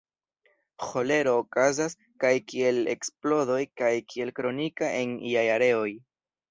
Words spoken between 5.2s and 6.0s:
iaj areoj.